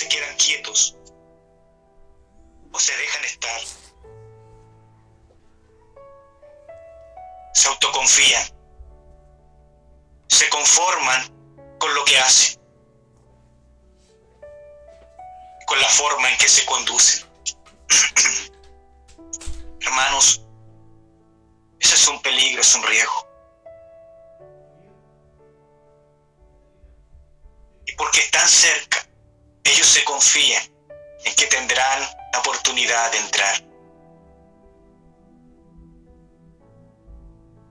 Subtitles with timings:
[0.00, 0.96] se quedan quietos
[2.72, 3.60] o se dejan estar.
[7.52, 8.46] Se autoconfían.
[10.28, 11.22] Se conforman
[11.78, 12.58] con lo que hacen.
[15.66, 17.28] Con la forma en que se conducen.
[19.80, 20.46] Hermanos,
[21.78, 23.28] ese es un peligro, es un riesgo.
[27.84, 29.09] Y porque están cerca,
[29.64, 30.62] ellos se confían
[31.24, 32.00] en que tendrán
[32.32, 33.54] la oportunidad de entrar.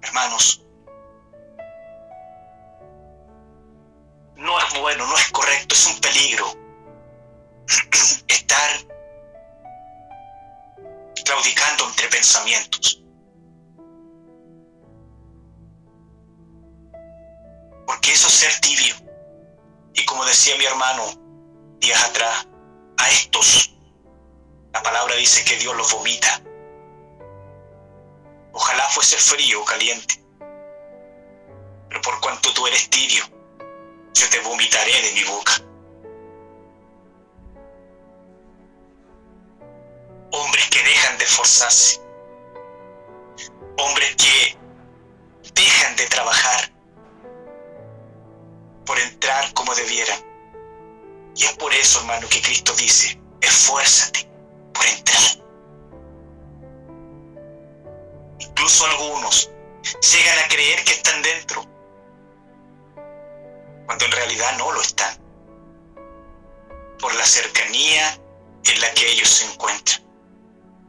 [0.01, 0.65] Hermanos,
[4.35, 6.53] no es bueno, no es correcto, es un peligro
[8.27, 8.71] estar
[11.25, 13.03] claudicando entre pensamientos.
[17.85, 18.95] Porque eso es ser tibio.
[19.93, 21.28] Y como decía mi hermano
[21.79, 22.47] días atrás,
[22.97, 23.69] a estos
[24.73, 26.41] la palabra dice que Dios los vomita.
[28.51, 30.23] Ojalá fuese frío o caliente.
[31.87, 33.23] Pero por cuanto tú eres tibio,
[34.13, 35.53] yo te vomitaré de mi boca.
[40.31, 41.99] Hombres que dejan de esforzarse.
[43.77, 44.57] Hombres que
[45.55, 46.71] dejan de trabajar
[48.85, 50.28] por entrar como debieran.
[51.39, 54.29] Y es por eso, hermano, que Cristo dice, esfuérzate
[54.73, 55.21] por entrar.
[58.39, 59.49] Incluso algunos
[60.11, 61.65] llegan a creer que están dentro,
[63.85, 65.17] cuando en realidad no lo están,
[66.99, 68.19] por la cercanía
[68.65, 70.03] en la que ellos se encuentran.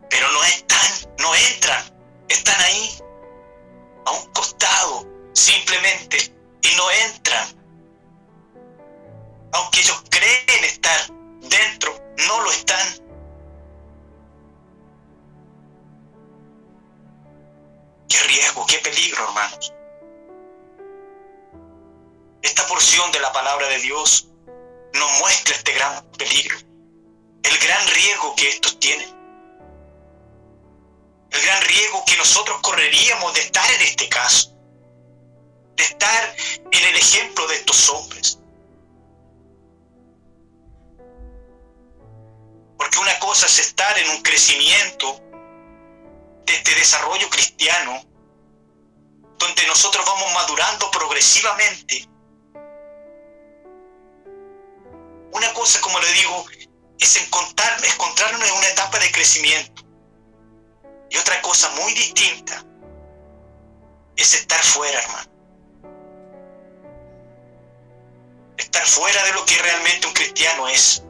[0.08, 1.94] Pero no están, no entran,
[2.28, 2.98] están ahí,
[4.04, 7.59] a un costado, simplemente, y no entran.
[9.52, 11.00] Aunque ellos creen estar
[11.40, 11.94] dentro,
[12.28, 12.86] no lo están.
[18.08, 19.72] Qué riesgo, qué peligro, hermanos.
[22.42, 24.28] Esta porción de la palabra de Dios
[24.94, 26.58] nos muestra este gran peligro,
[27.42, 29.08] el gran riesgo que estos tienen,
[31.30, 34.52] el gran riesgo que nosotros correríamos de estar en este caso,
[35.76, 36.36] de estar
[36.72, 38.39] en el ejemplo de estos hombres.
[42.90, 45.20] Porque una cosa es estar en un crecimiento
[46.44, 48.02] de este desarrollo cristiano,
[49.38, 52.08] donde nosotros vamos madurando progresivamente.
[55.30, 56.44] Una cosa, como le digo,
[56.98, 59.84] es encontrar, encontrarnos en una etapa de crecimiento.
[61.10, 62.66] Y otra cosa muy distinta
[64.16, 65.30] es estar fuera, hermano.
[68.56, 71.04] Estar fuera de lo que realmente un cristiano es.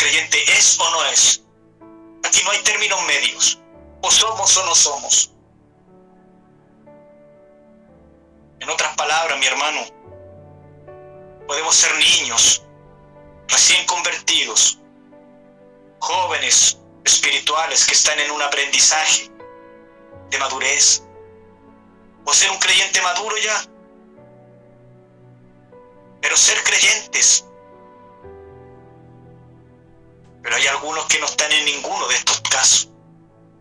[0.00, 1.42] Creyente es o no es.
[2.24, 3.60] Aquí no hay términos medios.
[4.02, 5.32] O somos o no somos.
[8.60, 9.80] En otras palabras, mi hermano,
[11.46, 12.64] podemos ser niños,
[13.48, 14.78] recién convertidos,
[15.98, 19.30] jóvenes espirituales que están en un aprendizaje
[20.30, 21.02] de madurez,
[22.24, 23.64] o ser un creyente maduro ya,
[26.20, 27.49] pero ser creyentes
[30.42, 32.88] pero hay algunos que no están en ninguno de estos casos.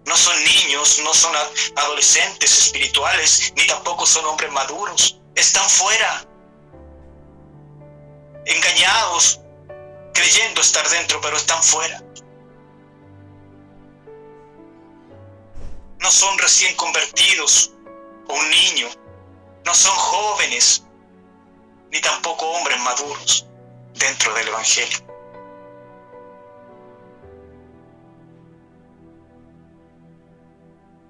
[0.06, 1.34] No son niños, no son
[1.76, 5.20] adolescentes espirituales, ni tampoco son hombres maduros.
[5.36, 6.26] Están fuera,
[8.46, 9.40] engañados,
[10.14, 12.02] creyendo estar dentro, pero están fuera.
[16.00, 17.72] No son recién convertidos
[18.28, 18.90] o un niño,
[19.66, 20.84] no son jóvenes,
[21.92, 23.46] ni tampoco hombres maduros
[23.94, 25.19] dentro del Evangelio.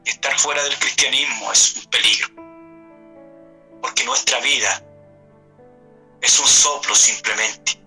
[0.09, 2.29] Estar fuera del cristianismo es un peligro,
[3.81, 4.83] porque nuestra vida
[6.21, 7.79] es un soplo simplemente.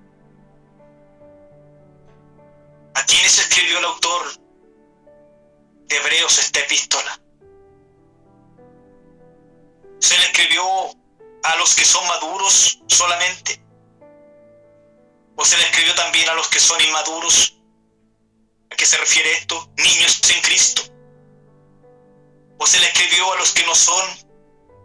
[2.95, 4.39] ¿A quiénes escribió el autor
[5.89, 7.21] de Hebreos esta epístola?
[9.99, 10.65] ¿Se le escribió
[11.45, 13.61] a los que son maduros solamente?
[15.37, 17.59] ¿O se le escribió también a los que son inmaduros?
[18.71, 19.71] ¿A qué se refiere esto?
[19.77, 20.92] Niños en Cristo
[22.63, 24.09] o se le escribió a los que no son,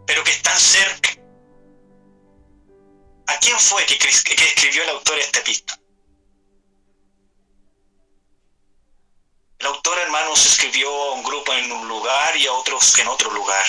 [0.04, 1.10] pero que están cerca.
[3.28, 5.80] ¿A quién fue que, escribió el autor esta epístola?
[9.60, 13.30] El autor, hermanos, escribió a un grupo en un lugar y a otros en otro
[13.30, 13.64] lugar.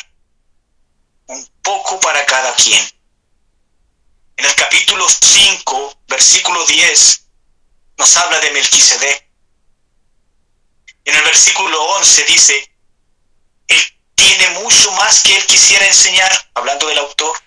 [1.28, 2.84] Un poco para cada quien.
[4.38, 7.28] En el capítulo 5, versículo 10,
[7.98, 9.30] nos habla de Melquisedec.
[11.06, 12.76] En el versículo 11 dice,
[13.68, 17.38] Él tiene mucho más que Él quisiera enseñar, hablando del autor,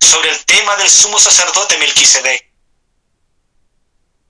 [0.00, 2.50] sobre el tema del sumo sacerdote Melquisedec.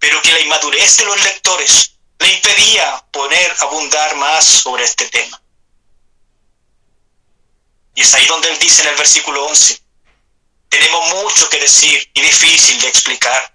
[0.01, 5.41] Pero que la inmadurez de los lectores le impedía poner abundar más sobre este tema.
[7.95, 9.81] Y es ahí donde él dice en el versículo 11,
[10.69, 13.55] tenemos mucho que decir y difícil de explicar,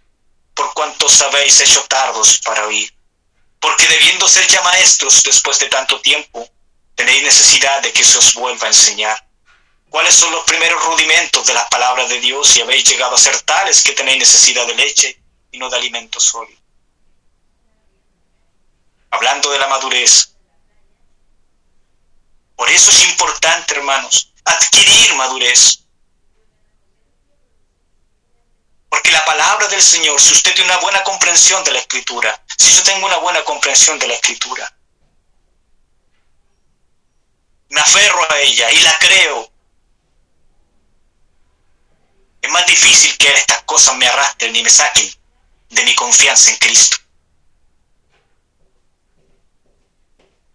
[0.53, 2.93] por cuanto habéis hecho tardos para oír.
[3.59, 6.49] Porque debiendo ser ya maestros después de tanto tiempo,
[6.99, 9.17] tenéis necesidad de que se os vuelva a enseñar.
[9.89, 13.41] ¿Cuáles son los primeros rudimentos de las palabras de Dios y habéis llegado a ser
[13.43, 16.59] tales que tenéis necesidad de leche y no de alimento sólido?
[19.11, 20.35] Hablando de la madurez.
[22.57, 25.85] Por eso es importante, hermanos, adquirir madurez.
[28.89, 32.73] Porque la palabra del Señor, si usted tiene una buena comprensión de la escritura, si
[32.73, 34.69] yo tengo una buena comprensión de la escritura,
[37.69, 39.51] me aferro a ella y la creo,
[42.41, 45.11] es más difícil que estas cosas me arrastren y me saquen
[45.69, 46.97] de mi confianza en Cristo.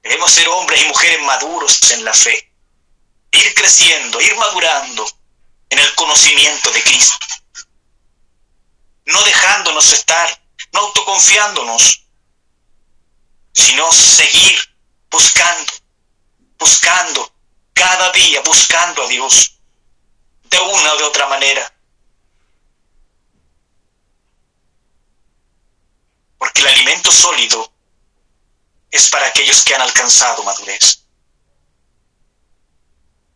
[0.02, 2.52] Debemos ser hombres y mujeres maduros en la fe,
[3.32, 5.06] ir creciendo, ir madurando
[5.70, 7.16] en el conocimiento de Cristo.
[9.06, 12.06] No dejándonos estar, no autoconfiándonos,
[13.52, 14.58] sino seguir
[15.10, 15.72] buscando,
[16.64, 17.30] buscando,
[17.74, 19.58] cada día buscando a Dios,
[20.44, 21.74] de una o de otra manera.
[26.38, 27.70] Porque el alimento sólido
[28.90, 31.04] es para aquellos que han alcanzado madurez.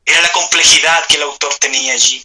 [0.07, 2.25] Era la complejidad que el autor tenía allí.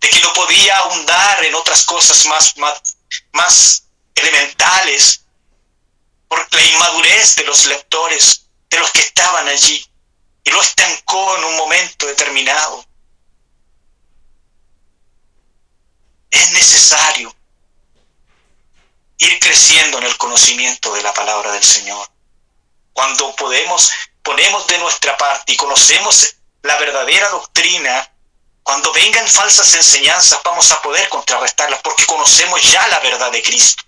[0.00, 2.96] de que no podía ahondar en otras cosas más, más,
[3.32, 3.82] más
[4.14, 5.20] elementales
[6.30, 9.84] por la inmadurez de los lectores, de los que estaban allí,
[10.44, 12.86] y lo estancó en un momento determinado.
[16.30, 17.34] Es necesario
[19.18, 22.08] ir creciendo en el conocimiento de la palabra del Señor.
[22.92, 23.90] Cuando podemos,
[24.22, 28.08] ponemos de nuestra parte y conocemos la verdadera doctrina
[28.62, 33.82] cuando vengan falsas enseñanzas vamos a poder contrarrestarlas porque conocemos ya la verdad de Cristo.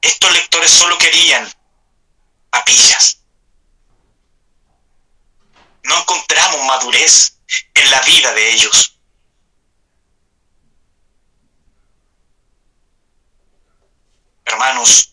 [0.00, 1.50] Estos lectores solo querían
[2.52, 3.22] apillas.
[5.84, 7.38] No encontramos madurez
[7.74, 8.98] en la vida de ellos.
[14.44, 15.10] Hermanos,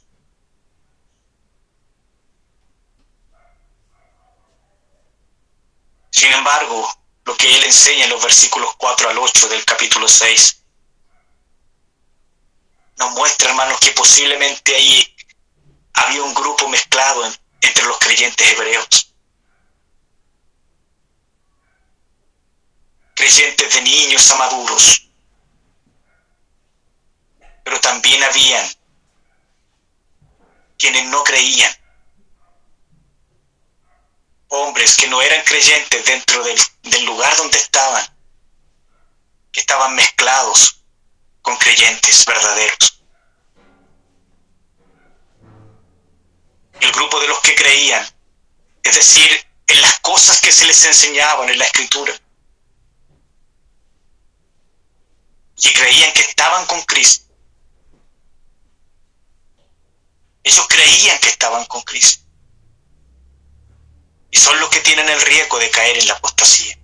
[6.18, 6.92] Sin embargo,
[7.26, 10.64] lo que él enseña en los versículos 4 al 8 del capítulo 6
[12.98, 15.16] nos muestra, hermanos, que posiblemente ahí
[15.94, 19.14] había un grupo mezclado entre los creyentes hebreos.
[23.16, 25.10] Creyentes de niños a maduros.
[27.64, 28.66] Pero también habían
[30.78, 31.72] quienes no creían
[34.50, 38.06] hombres que no eran creyentes dentro del, lugar donde estaban,
[39.52, 40.77] que estaban mezclados
[41.48, 43.02] con creyentes verdaderos.
[46.82, 48.06] El grupo de los que creían,
[48.84, 52.14] es decir, en las cosas que se les enseñaban en la escritura,
[55.56, 57.32] y creían que estaban con Cristo.
[60.44, 62.26] Ellos creían que estaban con Cristo
[64.32, 66.78] y son los que tienen el riesgo de caer en la apostasía.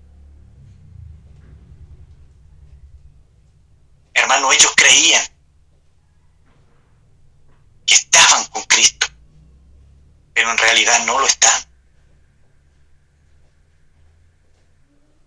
[4.14, 5.24] Hermano, ellos creían
[7.86, 9.08] que estaban con Cristo,
[10.34, 11.64] pero en realidad no lo están.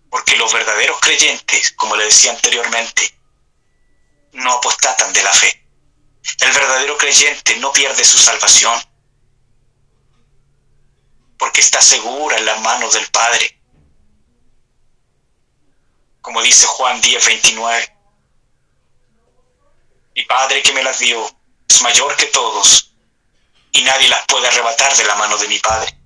[0.09, 3.13] Porque los verdaderos creyentes, como le decía anteriormente,
[4.33, 5.67] no apostatan de la fe.
[6.39, 8.79] El verdadero creyente no pierde su salvación
[11.37, 13.61] porque está segura en las manos del Padre.
[16.21, 17.96] Como dice Juan 10, 29.
[20.17, 21.25] Mi Padre que me las dio
[21.69, 22.93] es mayor que todos
[23.71, 25.97] y nadie las puede arrebatar de la mano de mi Padre.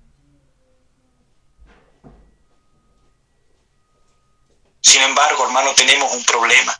[4.81, 6.79] Sin embargo, hermano, tenemos un problema.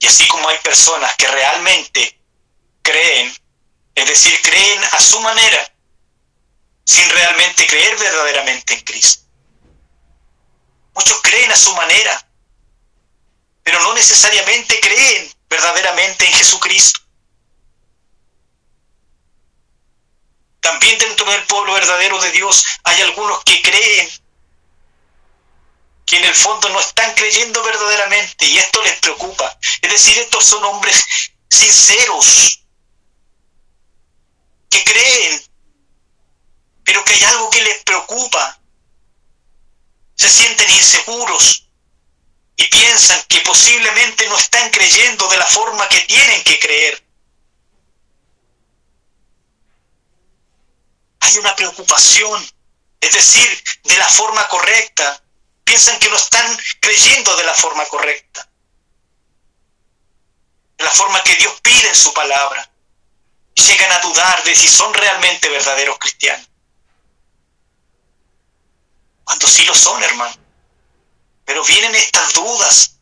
[0.00, 2.20] Y así como hay personas que realmente
[2.82, 3.32] creen
[3.96, 5.72] es decir, creen a su manera
[6.84, 9.24] sin realmente creer verdaderamente en Cristo.
[10.94, 12.25] Muchos creen a su manera,
[13.66, 17.00] pero no necesariamente creen verdaderamente en Jesucristo.
[20.60, 24.08] También dentro del pueblo verdadero de Dios hay algunos que creen
[26.06, 29.58] que en el fondo no están creyendo verdaderamente y esto les preocupa.
[29.82, 31.04] Es decir, estos son hombres
[31.50, 32.64] sinceros,
[34.70, 35.42] que creen,
[36.84, 38.60] pero que hay algo que les preocupa.
[40.14, 41.65] Se sienten inseguros
[42.56, 47.04] y piensan que posiblemente no están creyendo de la forma que tienen que creer.
[51.20, 52.48] Hay una preocupación,
[53.00, 55.22] es decir, de la forma correcta.
[55.64, 58.48] Piensan que no están creyendo de la forma correcta,
[60.78, 62.70] de la forma que Dios pide en su palabra
[63.56, 66.48] llegan a dudar de si son realmente verdaderos cristianos.
[69.24, 70.45] Cuando sí lo son, hermano.
[71.46, 72.96] Pero vienen estas dudas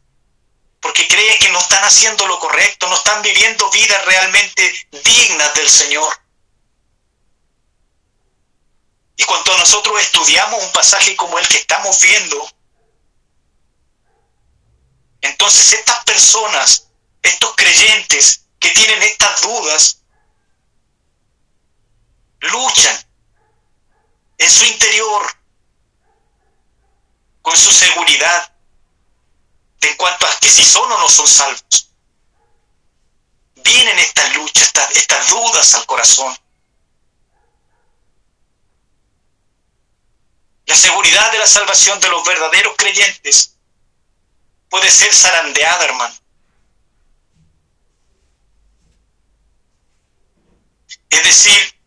[0.81, 5.69] porque creen que no están haciendo lo correcto, no están viviendo vidas realmente dignas del
[5.69, 6.15] Señor.
[9.17, 12.51] Y cuando nosotros estudiamos un pasaje como el que estamos viendo,
[15.23, 16.89] entonces estas personas,
[17.23, 20.03] estos creyentes que tienen estas dudas,
[22.41, 23.07] luchan
[24.37, 25.44] en su interior
[27.45, 28.51] con su seguridad
[29.83, 31.91] en cuanto a que si son o no son salvos.
[33.57, 36.35] Vienen estas luchas, estas, estas dudas al corazón.
[40.65, 43.59] La seguridad de la salvación de los verdaderos creyentes
[44.71, 46.15] puede ser zarandeada, hermano.
[51.11, 51.79] Es decir,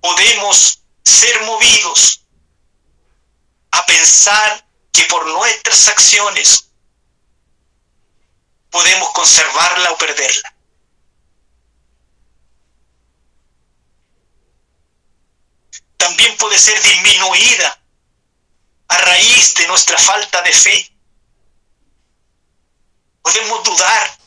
[0.00, 2.24] podemos ser movidos
[3.70, 6.68] a pensar que por nuestras acciones
[8.70, 10.54] podemos conservarla o perderla.
[15.96, 17.80] También puede ser disminuida
[18.88, 20.90] a raíz de nuestra falta de fe.
[23.22, 24.18] Podemos dudar.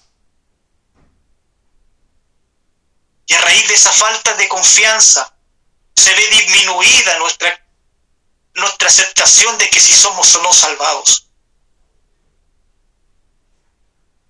[3.25, 5.33] Y a raíz de esa falta de confianza,
[5.95, 7.65] se ve disminuida nuestra,
[8.55, 11.27] nuestra aceptación de que si somos o no salvados.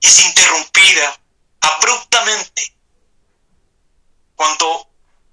[0.01, 1.19] Es interrumpida
[1.61, 2.75] abruptamente
[4.35, 4.89] cuando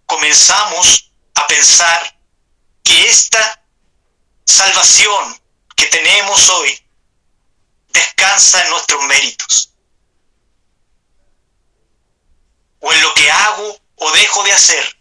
[0.06, 2.20] comenzamos a pensar
[2.82, 3.64] que esta
[4.44, 5.40] salvación
[5.76, 6.78] que tenemos hoy
[7.88, 9.74] descansa en nuestros méritos
[12.80, 14.98] o en lo que hago o dejo de hacer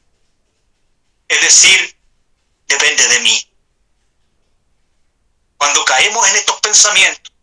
[1.28, 1.98] es decir,
[2.68, 3.57] depende de mí.
[5.58, 7.34] Cuando caemos en estos pensamientos,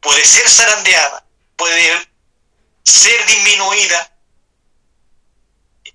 [0.00, 1.24] puede ser zarandeada,
[1.56, 2.08] puede
[2.84, 4.16] ser disminuida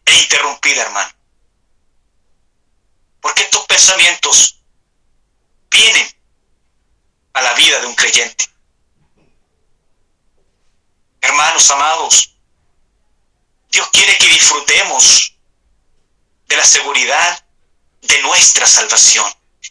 [0.06, 1.12] e interrumpida, hermano.
[3.22, 4.62] Porque estos pensamientos
[5.72, 6.08] vienen
[7.34, 8.46] a la vida de un creyente.
[11.22, 12.36] Hermanos amados,
[13.70, 15.36] Dios quiere que disfrutemos
[16.48, 17.46] de la seguridad
[18.02, 19.26] de nuestra salvación.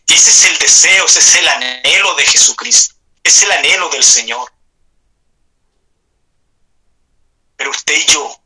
[0.06, 4.04] Y ese es el deseo, ese es el anhelo de Jesucristo, es el anhelo del
[4.04, 4.52] Señor.
[7.56, 8.44] Pero usted y yo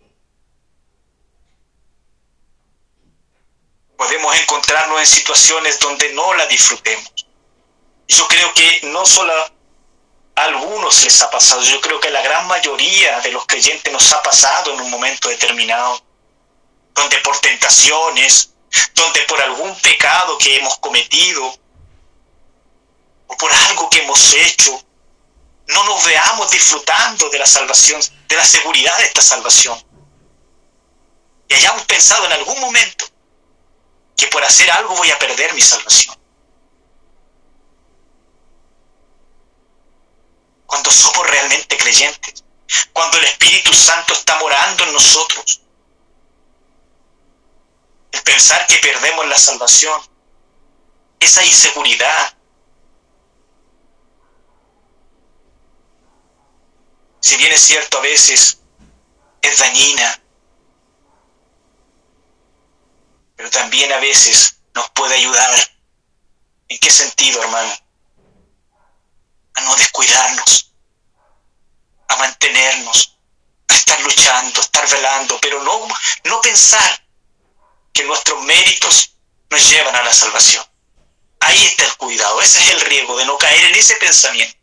[3.98, 7.26] podemos encontrarnos en situaciones donde no la disfrutemos.
[8.06, 12.46] Yo creo que no solo a algunos les ha pasado, yo creo que la gran
[12.46, 16.00] mayoría de los creyentes nos ha pasado en un momento determinado
[16.94, 18.54] donde por tentaciones,
[18.94, 21.54] donde por algún pecado que hemos cometido
[23.26, 24.82] o por algo que hemos hecho,
[25.68, 29.78] no nos veamos disfrutando de la salvación, de la seguridad de esta salvación.
[31.48, 33.06] Y hayamos pensado en algún momento
[34.16, 36.16] que por hacer algo voy a perder mi salvación.
[40.66, 42.44] Cuando somos realmente creyentes,
[42.92, 45.62] cuando el Espíritu Santo está morando en nosotros,
[48.22, 50.00] pensar que perdemos la salvación,
[51.20, 52.34] esa inseguridad.
[57.20, 58.60] Si bien es cierto a veces
[59.42, 60.22] es dañina,
[63.36, 65.50] pero también a veces nos puede ayudar.
[66.68, 67.72] ¿En qué sentido, hermano?
[69.54, 70.72] A no descuidarnos,
[72.08, 73.18] a mantenernos,
[73.68, 75.88] a estar luchando, a estar velando, pero no,
[76.24, 77.07] no pensar
[77.92, 79.14] que nuestros méritos
[79.50, 80.64] nos llevan a la salvación.
[81.40, 84.56] Ahí está el cuidado, ese es el riesgo de no caer en ese pensamiento.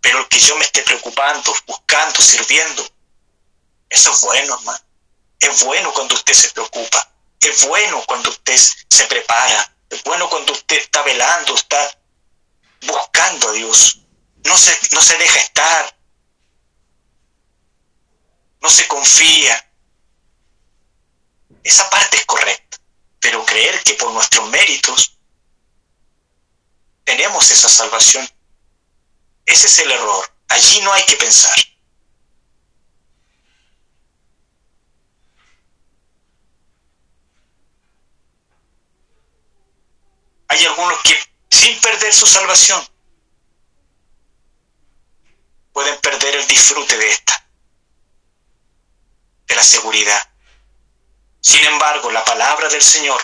[0.00, 2.88] Pero el que yo me esté preocupando, buscando, sirviendo,
[3.90, 4.84] eso es bueno, hermano.
[5.40, 7.12] Es bueno cuando usted se preocupa.
[7.40, 9.74] Es bueno cuando usted se prepara.
[9.90, 11.98] Es bueno cuando usted está velando, está
[12.82, 13.98] buscando a Dios.
[14.44, 15.96] No se, no se deja estar.
[18.60, 19.69] No se confía.
[21.62, 22.78] Esa parte es correcta.
[23.20, 25.18] Pero creer que por nuestros méritos
[27.04, 28.28] tenemos esa salvación,
[29.44, 30.24] ese es el error.
[30.48, 31.54] Allí no hay que pensar.
[40.48, 41.16] Hay algunos que
[41.50, 42.84] sin perder su salvación
[45.72, 47.48] pueden perder el disfrute de esta,
[49.46, 50.29] de la seguridad.
[51.40, 53.20] Sin embargo, la palabra del Señor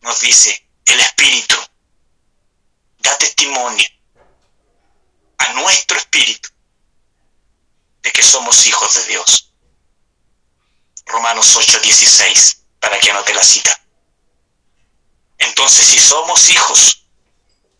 [0.00, 1.56] nos dice, el Espíritu
[2.98, 3.86] da testimonio
[5.38, 6.48] a nuestro espíritu
[8.02, 9.52] de que somos hijos de Dios.
[11.06, 13.80] Romanos 8:16, para que anote la cita.
[15.38, 17.06] Entonces, si somos hijos,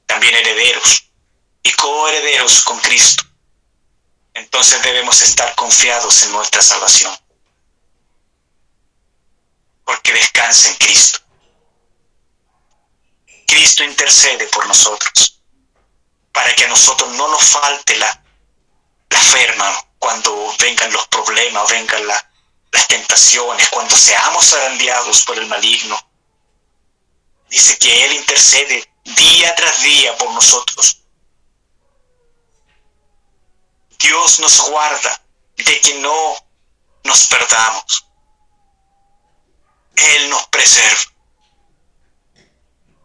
[0.07, 1.05] también herederos
[1.63, 3.25] y coherederos con Cristo,
[4.35, 7.17] entonces debemos estar confiados en nuestra salvación,
[9.89, 11.19] porque descansa en Cristo.
[13.47, 15.41] Cristo intercede por nosotros,
[16.31, 18.23] para que a nosotros no nos falte la,
[19.09, 25.99] la cuando vengan los problemas, vengan las tentaciones, cuando seamos zarandeados por el maligno,
[27.49, 31.01] Dice que Él intercede día tras día por nosotros.
[33.99, 35.25] Dios nos guarda
[35.57, 36.37] de que no
[37.05, 38.08] nos perdamos.
[39.99, 41.01] Él nos preserva.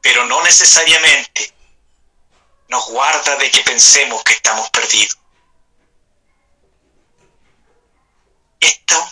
[0.01, 1.53] Pero no necesariamente
[2.67, 5.17] nos guarda de que pensemos que estamos perdidos.
[8.59, 9.09] Esto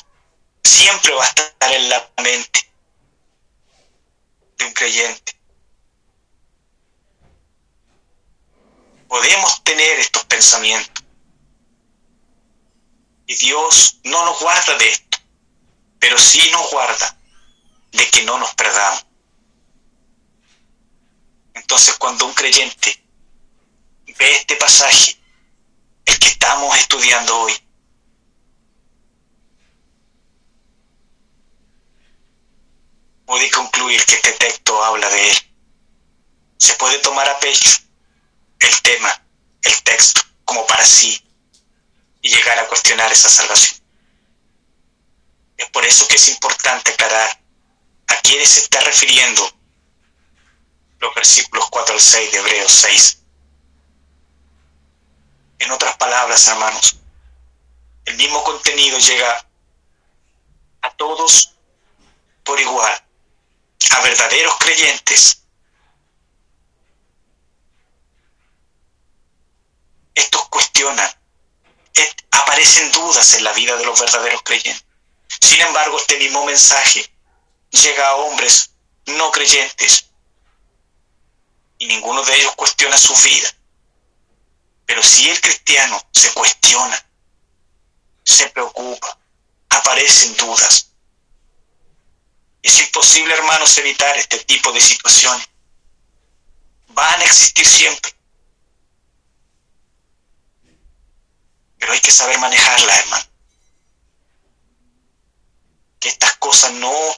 [0.64, 2.72] siempre va a estar en la mente
[4.66, 5.36] un creyente.
[9.08, 11.04] Podemos tener estos pensamientos.
[13.26, 15.18] Y Dios no nos guarda de esto,
[16.00, 17.18] pero sí nos guarda
[17.92, 19.06] de que no nos perdamos.
[21.54, 23.04] Entonces cuando un creyente
[24.18, 25.20] ve este pasaje,
[26.06, 27.54] el que estamos estudiando hoy,
[33.26, 35.38] puede concluir que este texto habla de él.
[36.58, 37.82] Se puede tomar a pecho
[38.60, 39.26] el tema,
[39.64, 41.24] el texto, como para sí
[42.22, 43.82] y llegar a cuestionar esa salvación.
[45.58, 47.41] Es por eso que es importante aclarar
[48.12, 49.50] a quiénes se está refiriendo
[51.00, 53.24] los versículos 4 al 6 de Hebreos 6.
[55.60, 56.98] En otras palabras, hermanos,
[58.06, 59.48] el mismo contenido llega
[60.82, 61.54] a todos
[62.44, 63.06] por igual
[63.92, 65.44] a verdaderos creyentes,
[70.16, 71.10] estos cuestionan,
[72.32, 74.86] aparecen dudas en la vida de los verdaderos creyentes.
[75.42, 77.10] Sin embargo, este mismo mensaje
[77.72, 78.72] llega a hombres
[79.06, 80.06] no creyentes
[81.78, 83.50] y ninguno de ellos cuestiona su vida.
[84.86, 87.04] Pero si el cristiano se cuestiona,
[88.24, 89.18] se preocupa,
[89.70, 90.92] aparecen dudas,
[92.62, 95.48] es imposible, hermanos, evitar este tipo de situaciones.
[96.90, 98.14] Van a existir siempre.
[101.80, 103.26] Pero hay que saber manejarlas, hermano.
[106.00, 107.16] Que estas cosas no,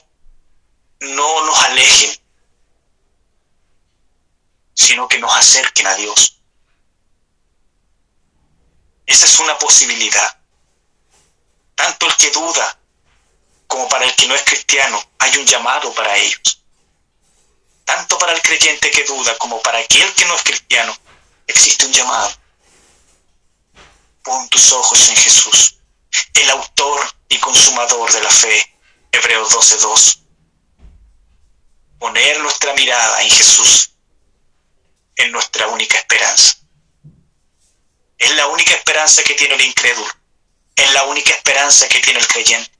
[1.00, 2.16] no nos alejen,
[4.74, 6.40] sino que nos acerquen a Dios.
[9.06, 10.40] Esa es una posibilidad.
[11.74, 12.78] Tanto el que duda
[13.66, 16.64] como para el que no es cristiano, hay un llamado para ellos.
[17.84, 20.96] Tanto para el creyente que duda como para aquel que no es cristiano,
[21.46, 22.32] existe un llamado.
[24.22, 25.76] Pon tus ojos en Jesús,
[26.34, 28.78] el autor y consumador de la fe,
[29.12, 30.23] Hebreos 12.2.
[31.98, 33.90] Poner nuestra mirada en Jesús
[35.16, 36.58] es nuestra única esperanza.
[38.18, 40.10] Es la única esperanza que tiene el incrédulo.
[40.76, 42.74] Es la única esperanza que tiene el creyente.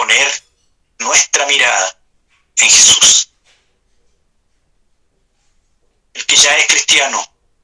[0.00, 0.42] poner
[0.98, 2.02] nuestra mirada
[2.56, 3.28] en Jesús.
[6.14, 7.22] El que ya es cristiano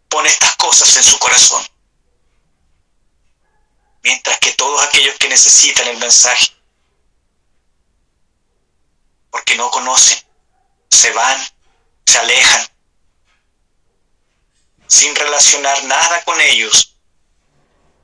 [0.09, 1.67] pone estas cosas en su corazón.
[4.03, 6.53] Mientras que todos aquellos que necesitan el mensaje
[9.37, 10.18] porque no conocen,
[10.88, 11.38] se van,
[12.07, 12.66] se alejan,
[14.87, 16.96] sin relacionar nada con ellos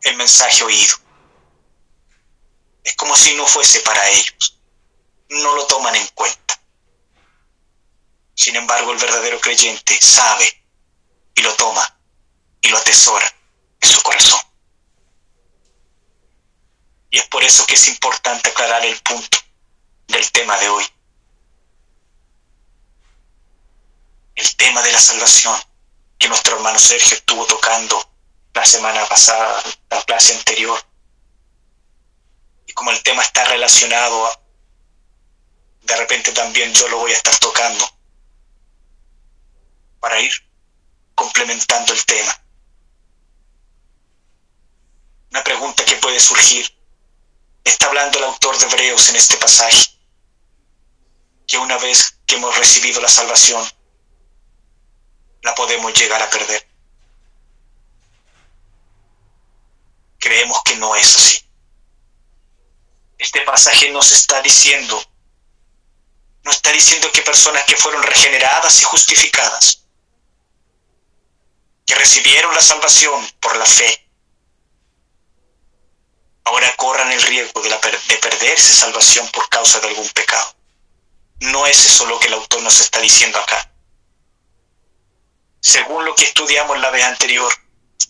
[0.02, 0.94] el mensaje oído.
[2.84, 4.60] Es como si no fuese para ellos.
[5.30, 6.60] No lo toman en cuenta.
[8.34, 10.66] Sin embargo, el verdadero creyente sabe
[11.34, 11.98] y lo toma
[12.60, 13.34] y lo atesora
[13.80, 14.40] en su corazón.
[17.08, 19.38] Y es por eso que es importante aclarar el punto
[20.08, 20.84] del tema de hoy.
[24.42, 25.56] El tema de la salvación
[26.18, 28.10] que nuestro hermano Sergio estuvo tocando
[28.52, 30.84] la semana pasada, la clase anterior.
[32.66, 34.28] Y como el tema está relacionado,
[35.82, 37.88] de repente también yo lo voy a estar tocando
[40.00, 40.32] para ir
[41.14, 42.36] complementando el tema.
[45.30, 46.68] Una pregunta que puede surgir.
[47.62, 49.84] Está hablando el autor de Hebreos en este pasaje,
[51.46, 53.64] que una vez que hemos recibido la salvación,
[55.42, 56.66] la podemos llegar a perder.
[60.18, 61.44] Creemos que no es así.
[63.18, 65.02] Este pasaje nos está diciendo,
[66.44, 69.84] no está diciendo que personas que fueron regeneradas y justificadas,
[71.86, 74.08] que recibieron la salvación por la fe,
[76.44, 80.54] ahora corran el riesgo de, de perderse salvación por causa de algún pecado.
[81.40, 83.71] No es eso lo que el autor nos está diciendo acá.
[85.62, 87.52] Según lo que estudiamos la vez anterior,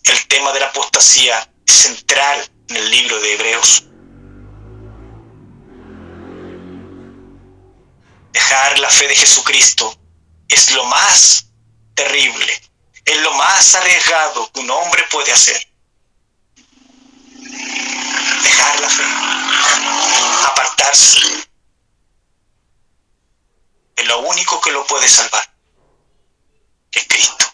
[0.05, 3.83] el tema de la apostasía central en el libro de Hebreos.
[8.31, 9.95] Dejar la fe de Jesucristo
[10.47, 11.45] es lo más
[11.93, 12.59] terrible,
[13.05, 15.71] es lo más arriesgado que un hombre puede hacer.
[18.41, 19.03] Dejar la fe,
[20.47, 21.19] apartarse,
[23.95, 25.52] es lo único que lo puede salvar,
[26.93, 27.45] es Cristo.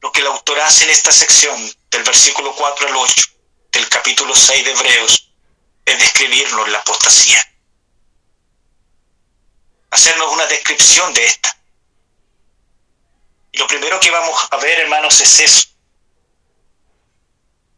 [0.00, 3.24] Lo que el autor hace en esta sección, del versículo 4 al 8,
[3.72, 5.30] del capítulo 6 de Hebreos,
[5.84, 7.42] es describirnos la apostasía.
[9.90, 11.56] Hacernos una descripción de esta.
[13.52, 15.68] Y lo primero que vamos a ver, hermanos, es eso.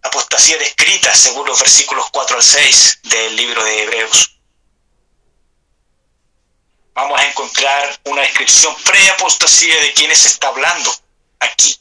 [0.03, 4.40] Apostasía descrita según los versículos 4 al 6 del libro de Hebreos.
[7.01, 10.95] Vamos a encontrar una descripción pre-apostasía de quién se está hablando
[11.39, 11.81] aquí.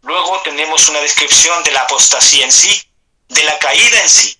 [0.00, 2.82] Luego tenemos una descripción de la apostasía en sí,
[3.28, 4.38] de la caída en sí.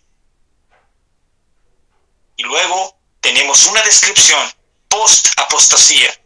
[2.36, 4.50] Y luego tenemos una descripción
[4.88, 6.18] post-apostasía,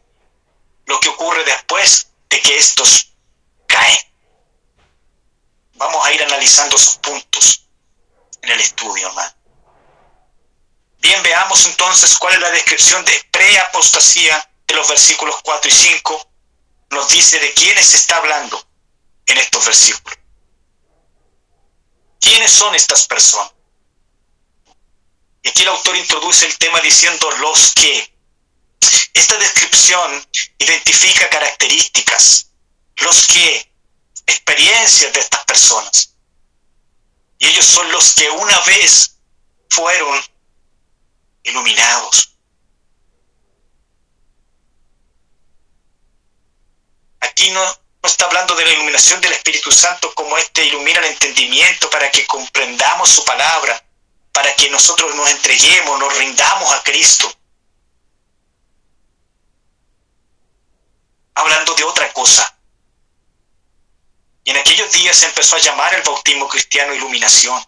[0.86, 3.14] lo que ocurre después de que estos
[3.66, 3.98] caen.
[5.72, 7.66] Vamos a ir analizando esos puntos
[8.42, 9.34] en el estudio, hermano.
[11.00, 11.22] Bien,
[11.66, 16.30] entonces cuál es la descripción de pre-apostasía de los versículos 4 y 5.
[16.90, 18.66] Nos dice de quiénes se está hablando
[19.26, 20.18] en estos versículos.
[22.20, 23.52] ¿Quiénes son estas personas?
[25.42, 28.16] Y aquí el autor introduce el tema diciendo los que.
[29.12, 30.26] Esta descripción
[30.58, 32.50] identifica características,
[32.98, 33.72] los que,
[34.26, 36.14] experiencias de estas personas.
[37.38, 39.16] Y ellos son los que una vez
[39.70, 40.22] fueron
[41.42, 42.36] iluminados.
[47.20, 51.06] Aquí no, no está hablando de la iluminación del Espíritu Santo como este ilumina el
[51.06, 53.84] entendimiento para que comprendamos su palabra,
[54.32, 57.32] para que nosotros nos entreguemos, nos rindamos a Cristo.
[61.34, 62.54] Hablando de otra cosa.
[64.44, 67.62] Y en aquellos días se empezó a llamar el bautismo cristiano iluminación.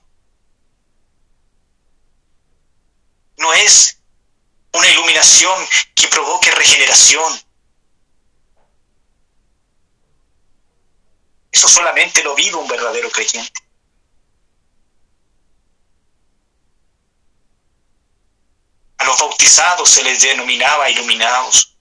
[3.40, 3.98] No es
[4.72, 7.40] una iluminación que provoque regeneración
[11.52, 13.60] Eso solamente lo vive un verdadero creyente.
[18.98, 21.76] A los bautizados se les denominaba iluminados.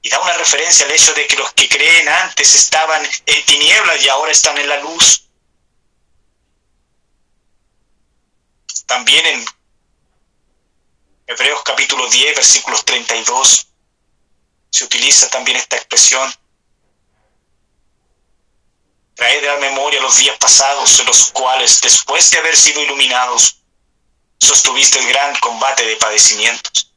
[0.00, 4.02] Y da una referencia al hecho de que los que creen antes estaban en tinieblas
[4.04, 5.28] y ahora están en la luz.
[9.02, 9.44] También en
[11.26, 13.66] Hebreos capítulo 10, versículos 32,
[14.70, 16.32] se utiliza también esta expresión
[19.16, 23.64] Trae de la memoria los días pasados en los cuales, después de haber sido iluminados,
[24.38, 26.94] sostuviste el gran combate de padecimientos.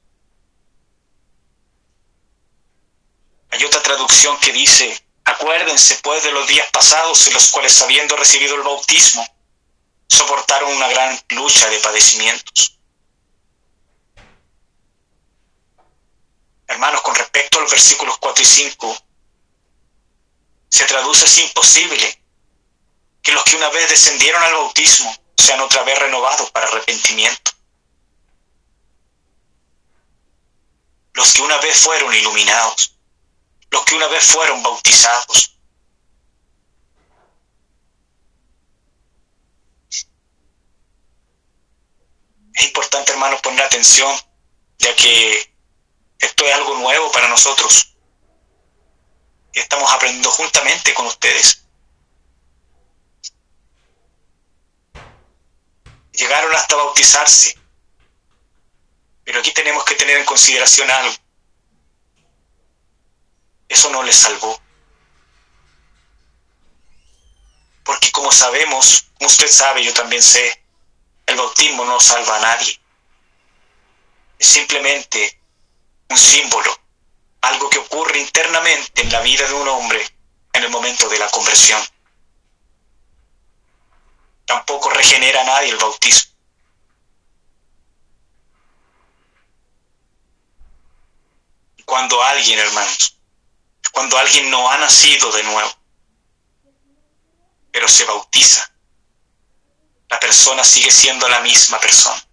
[3.50, 8.16] Hay otra traducción que dice, acuérdense pues de los días pasados en los cuales, habiendo
[8.16, 9.26] recibido el bautismo,
[10.08, 12.78] soportaron una gran lucha de padecimientos.
[16.68, 18.98] Hermanos, con respecto a los versículos 4 y 5,
[20.70, 22.22] se traduce es imposible
[23.22, 27.52] que los que una vez descendieron al bautismo sean otra vez renovados para arrepentimiento.
[31.14, 32.94] Los que una vez fueron iluminados,
[33.70, 35.55] los que una vez fueron bautizados,
[42.56, 44.16] Es importante, hermanos, poner atención,
[44.80, 45.54] ya que
[46.20, 47.96] esto es algo nuevo para nosotros.
[49.54, 51.64] Estamos aprendiendo juntamente con ustedes.
[56.14, 57.58] Llegaron hasta bautizarse.
[59.26, 61.14] Pero aquí tenemos que tener en consideración algo.
[63.68, 64.62] Eso no les salvó.
[67.84, 70.65] Porque como sabemos, como usted sabe, yo también sé,
[71.36, 72.80] el bautismo no salva a nadie.
[74.40, 75.42] Es simplemente
[76.10, 76.78] un símbolo,
[77.42, 80.08] algo que ocurre internamente en la vida de un hombre
[80.54, 81.82] en el momento de la conversión.
[84.46, 86.32] Tampoco regenera a nadie el bautismo.
[91.84, 93.18] Cuando alguien, hermanos,
[93.92, 95.72] cuando alguien no ha nacido de nuevo,
[97.72, 98.75] pero se bautiza,
[100.16, 102.26] la persona sigue siendo la misma persona.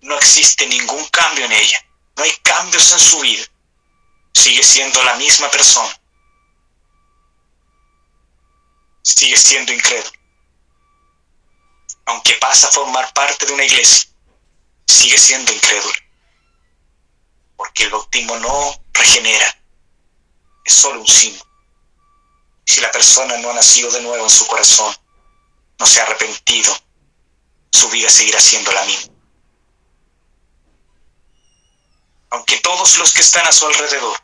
[0.00, 1.78] No existe ningún cambio en ella.
[2.16, 3.44] No hay cambios en su vida.
[4.34, 5.96] Sigue siendo la misma persona.
[9.02, 10.10] Sigue siendo incrédulo.
[12.06, 14.10] Aunque pasa a formar parte de una iglesia,
[14.88, 15.98] sigue siendo incrédulo.
[17.56, 19.56] Porque el bautismo no regenera.
[20.64, 21.48] Es solo un símbolo.
[22.64, 24.92] Si la persona no ha nacido de nuevo en su corazón,
[25.80, 26.76] no se ha arrepentido,
[27.72, 29.14] su vida seguirá siendo la misma.
[32.30, 34.16] Aunque todos los que están a su alrededor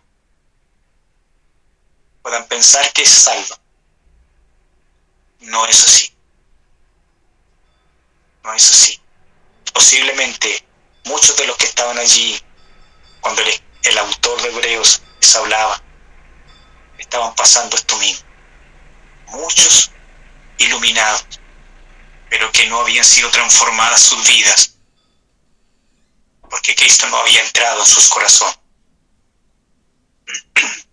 [2.23, 3.59] puedan pensar que es salva,
[5.41, 6.15] no es así.
[8.45, 9.01] No es así.
[9.73, 10.65] Posiblemente
[11.07, 12.39] muchos de los que estaban allí
[13.21, 15.83] cuando el, autor de Hebreos les hablaba,
[16.99, 18.27] estaban pasando esto mismo.
[19.29, 19.91] Muchos
[20.59, 21.41] iluminados,
[22.29, 24.75] pero que no habían sido transformadas sus vidas,
[26.51, 28.59] porque Cristo no había entrado en sus corazones.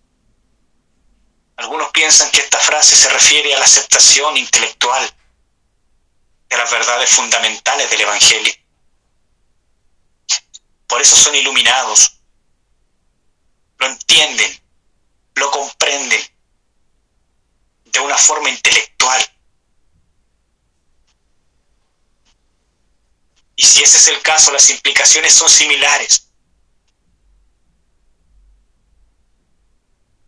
[1.57, 5.13] Algunos piensan que esta frase se refiere a la aceptación intelectual
[6.49, 8.53] de las verdades fundamentales del Evangelio.
[10.87, 12.19] Por eso son iluminados,
[13.79, 14.61] lo entienden,
[15.35, 16.21] lo comprenden
[17.85, 19.32] de una forma intelectual.
[23.55, 26.29] Y si ese es el caso, las implicaciones son similares.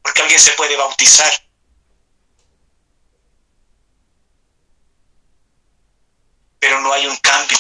[0.01, 1.31] Porque alguien se puede bautizar.
[6.59, 7.57] Pero no hay un cambio,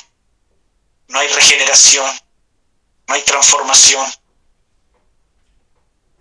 [1.07, 2.19] no hay regeneración,
[3.07, 4.05] no hay transformación.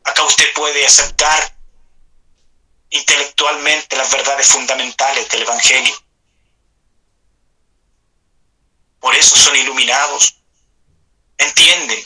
[0.05, 1.57] Acá usted puede aceptar
[2.91, 6.04] intelectualmente las verdades fundamentales del Evangelio
[9.05, 10.35] por eso son iluminados.
[11.37, 12.03] Entienden,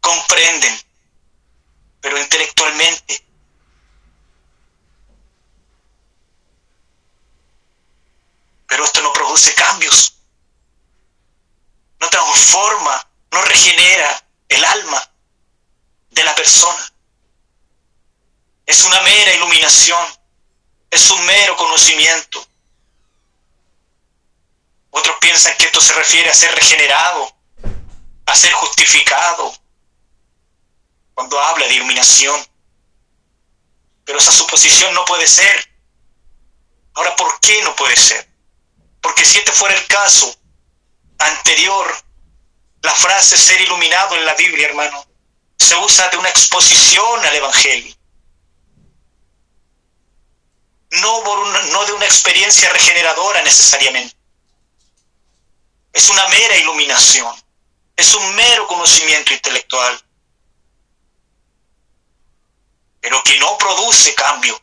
[0.00, 0.80] comprenden,
[2.00, 3.24] pero intelectualmente.
[8.66, 10.12] Pero esto no produce cambios.
[12.00, 15.08] No transforma, no regenera el alma
[16.10, 16.92] de la persona.
[18.66, 20.04] Es una mera iluminación,
[20.90, 22.44] es un mero conocimiento.
[24.90, 27.32] Otros piensan que esto se refiere a ser regenerado,
[28.26, 29.54] a ser justificado,
[31.14, 32.44] cuando habla de iluminación.
[34.04, 35.70] Pero esa suposición no puede ser.
[36.94, 38.28] Ahora, ¿por qué no puede ser?
[39.00, 40.34] Porque si este fuera el caso
[41.18, 41.94] anterior,
[42.82, 45.06] la frase ser iluminado en la Biblia, hermano,
[45.58, 47.94] se usa de una exposición al Evangelio.
[50.90, 54.16] No, por no de una experiencia regeneradora necesariamente.
[55.92, 57.34] Es una mera iluminación,
[57.96, 60.02] es un mero conocimiento intelectual,
[63.00, 64.60] pero que no produce cambio.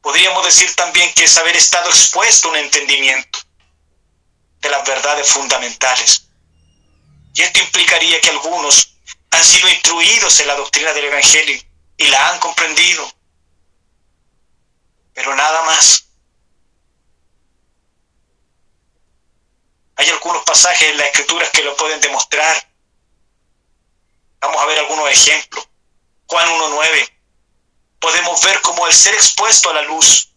[0.00, 3.38] Podríamos decir también que es haber estado expuesto a un entendimiento
[4.60, 6.26] de las verdades fundamentales.
[7.34, 8.96] Y esto implicaría que algunos
[9.30, 11.60] han sido instruidos en la doctrina del Evangelio
[11.96, 13.10] y la han comprendido,
[15.12, 16.08] pero nada más.
[20.04, 22.70] Hay algunos pasajes en las escrituras que lo pueden demostrar.
[24.38, 25.66] Vamos a ver algunos ejemplos.
[26.26, 27.10] Juan 1.9.
[28.00, 30.28] Podemos ver cómo el ser expuesto a la luz,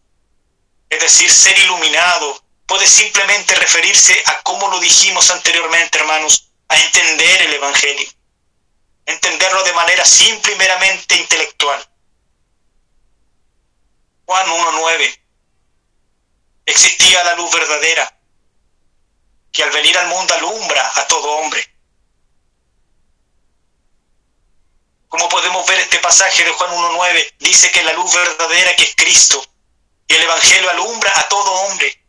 [0.89, 7.41] es decir, ser iluminado, puede simplemente referirse a cómo lo dijimos anteriormente, hermanos, a entender
[7.41, 8.09] el Evangelio.
[9.05, 11.89] Entenderlo de manera simple y meramente intelectual.
[14.23, 15.21] Juan 1.9.
[16.65, 18.16] Existía la luz verdadera,
[19.57, 21.67] que al venir al mundo alumbra a todo hombre.
[25.07, 28.95] Como podemos ver este pasaje de Juan 1.9, dice que la luz verdadera que es
[28.95, 29.43] Cristo
[30.07, 32.05] y el Evangelio alumbra a todo hombre.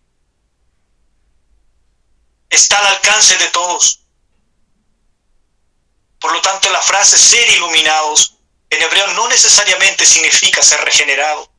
[2.50, 4.00] Está al alcance de todos.
[6.20, 8.34] Por lo tanto, la frase ser iluminados
[8.68, 11.50] en hebreo no necesariamente significa ser regenerado,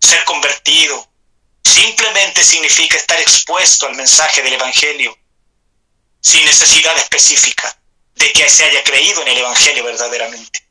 [0.00, 1.09] ser convertido.
[1.64, 5.16] Simplemente significa estar expuesto al mensaje del Evangelio,
[6.20, 7.76] sin necesidad específica
[8.14, 10.66] de que se haya creído en el Evangelio verdaderamente,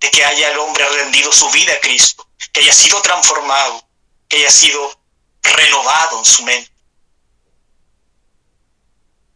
[0.00, 3.86] de que haya el hombre rendido su vida a Cristo, que haya sido transformado,
[4.28, 4.98] que haya sido
[5.42, 6.70] renovado en su mente.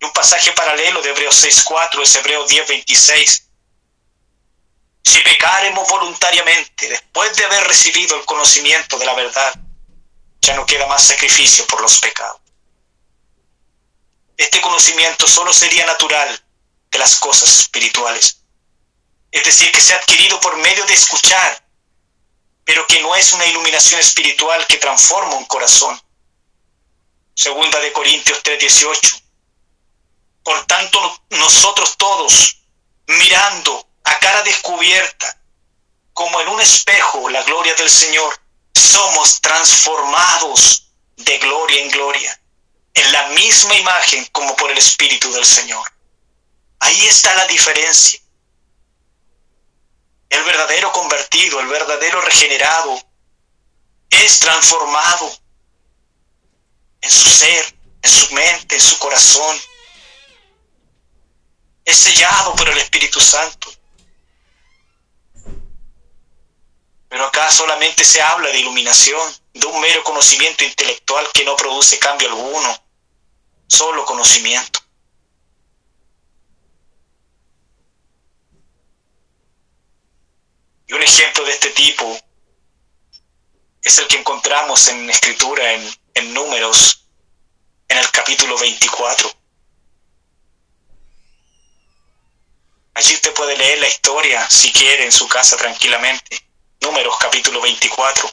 [0.01, 3.43] Y un pasaje paralelo de Hebreos 6.4 es Hebreos 10.26.
[5.05, 9.55] Si pecaremos voluntariamente después de haber recibido el conocimiento de la verdad,
[10.41, 12.41] ya no queda más sacrificio por los pecados.
[14.37, 16.45] Este conocimiento solo sería natural
[16.91, 18.41] de las cosas espirituales.
[19.31, 21.65] Es decir, que se ha adquirido por medio de escuchar,
[22.65, 26.01] pero que no es una iluminación espiritual que transforma un corazón.
[27.35, 29.23] Segunda de Corintios 3:18.
[30.43, 32.63] Por tanto, nosotros todos,
[33.07, 35.41] mirando a cara descubierta,
[36.13, 38.41] como en un espejo, la gloria del Señor,
[38.79, 42.41] somos transformados de gloria en gloria,
[42.95, 45.87] en la misma imagen como por el Espíritu del Señor.
[46.81, 48.21] Ahí está la diferencia.
[50.31, 53.03] El verdadero convertido, el verdadero regenerado,
[54.11, 55.31] es transformado
[57.01, 59.59] en su ser, en su mente, en su corazón.
[61.85, 63.73] Es sellado por el Espíritu Santo.
[67.09, 71.99] Pero acá solamente se habla de iluminación, de un mero conocimiento intelectual que no produce
[71.99, 72.77] cambio alguno,
[73.67, 74.81] solo conocimiento.
[80.87, 82.19] Y un ejemplo de este tipo
[83.83, 87.09] es el que encontramos en escritura, en, en números,
[87.89, 89.31] en el capítulo 24.
[92.95, 96.48] Allí usted puede leer la historia, si quiere, en su casa tranquilamente.
[96.81, 98.31] Números capítulo 24.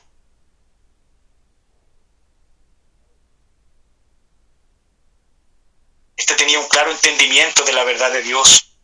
[6.15, 8.77] Este tenía un claro entendimiento de la verdad de Dios.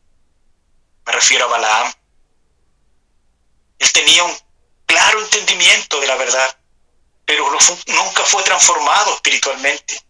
[1.05, 1.93] Me refiero a Balaam.
[3.79, 4.37] Él tenía un
[4.85, 6.57] claro entendimiento de la verdad,
[7.25, 10.01] pero nunca fue transformado espiritualmente.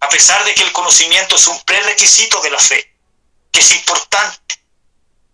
[0.00, 2.96] A pesar de que el conocimiento es un prerequisito de la fe,
[3.50, 4.62] que es importante,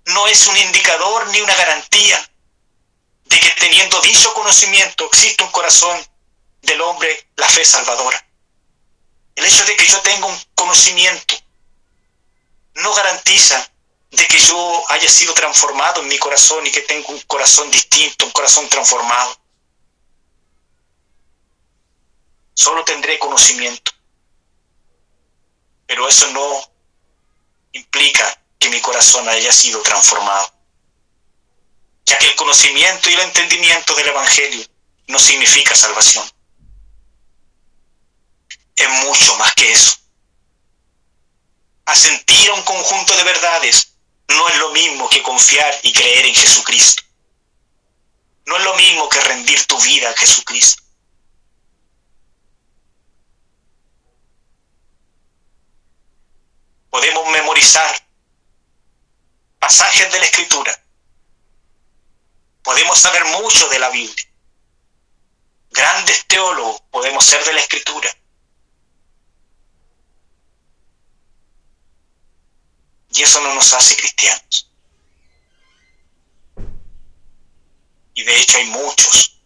[0.06, 2.30] no es un indicador ni una garantía
[3.24, 6.04] de que teniendo dicho conocimiento existe un corazón
[6.62, 8.24] del hombre la fe salvadora.
[9.34, 11.34] El hecho de que yo tenga un conocimiento
[12.74, 13.70] no garantiza
[14.10, 18.26] de que yo haya sido transformado en mi corazón y que tenga un corazón distinto,
[18.26, 19.36] un corazón transformado.
[22.54, 23.90] Solo tendré conocimiento.
[25.86, 26.72] Pero eso no
[27.72, 30.50] implica que mi corazón haya sido transformado.
[32.07, 34.66] Ya que el conocimiento y el entendimiento del Evangelio
[35.09, 36.24] no significa salvación.
[38.74, 39.98] Es mucho más que eso.
[41.85, 43.93] Asentir a un conjunto de verdades
[44.28, 47.03] no es lo mismo que confiar y creer en Jesucristo.
[48.47, 50.82] No es lo mismo que rendir tu vida a Jesucristo.
[56.88, 58.03] Podemos memorizar
[59.64, 60.78] pasajes de la Escritura.
[62.62, 64.26] Podemos saber mucho de la Biblia.
[65.70, 68.10] Grandes teólogos podemos ser de la Escritura.
[73.08, 74.70] Y eso no nos hace cristianos.
[78.12, 79.40] Y de hecho hay muchos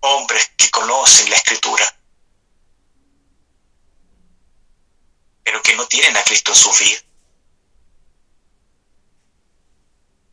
[0.00, 1.84] hombres que conocen la escritura,
[5.44, 7.05] pero que no tienen a Cristo en su vida.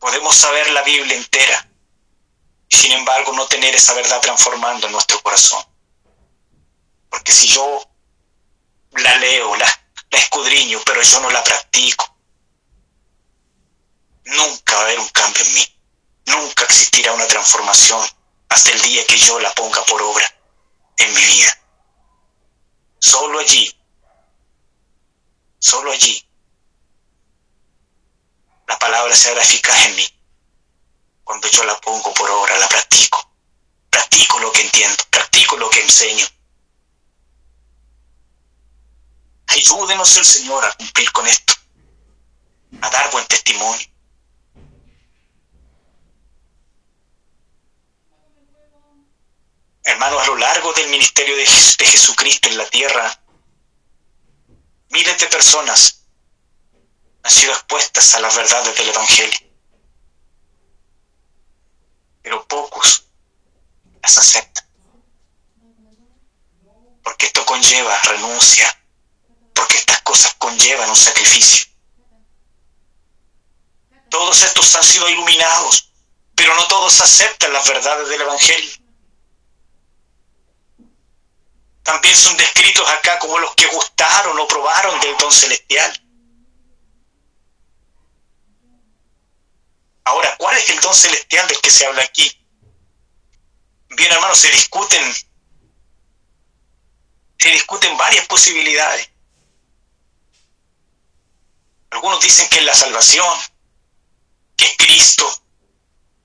[0.04, 1.66] Podemos saber la Biblia entera
[2.68, 5.64] y sin embargo no tener esa verdad transformando nuestro corazón.
[7.10, 7.82] Porque si yo
[8.92, 9.66] la leo, la,
[10.12, 12.18] la escudriño, pero yo no la practico.
[14.26, 15.82] Nunca va a haber un cambio en mí.
[16.26, 18.06] Nunca existirá una transformación
[18.50, 20.30] hasta el día que yo la ponga por obra
[20.98, 21.58] en mi vida.
[23.00, 23.74] Solo allí,
[25.60, 26.28] solo allí,
[28.74, 30.08] la palabra se hará eficaz en mí.
[31.24, 33.20] Cuando yo la pongo por obra, la practico.
[33.88, 36.26] Practico lo que entiendo, practico lo que enseño.
[39.46, 41.54] Ayúdenos el Señor a cumplir con esto,
[42.82, 43.88] a dar buen testimonio.
[49.84, 53.24] Hermanos, a lo largo del ministerio de, Jesucristo en la tierra,
[54.90, 56.03] miles de personas
[57.24, 59.40] han sido expuestas a las verdades del Evangelio,
[62.22, 63.06] pero pocos
[64.02, 64.66] las aceptan,
[67.02, 68.68] porque esto conlleva renuncia,
[69.54, 71.66] porque estas cosas conllevan un sacrificio.
[74.10, 75.92] Todos estos han sido iluminados,
[76.36, 78.84] pero no todos aceptan las verdades del Evangelio.
[81.84, 86.03] También son descritos acá como los que gustaron o probaron del don celestial.
[90.06, 92.30] Ahora, ¿cuál es el don celestial del que se habla aquí?
[93.90, 95.14] Bien, hermanos, se discuten,
[97.38, 99.10] se discuten varias posibilidades.
[101.92, 103.38] Algunos dicen que es la salvación,
[104.58, 105.44] que es Cristo,